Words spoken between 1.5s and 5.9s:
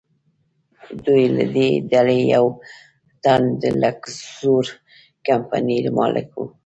دې ډلې یو تن د لکزور کمپنۍ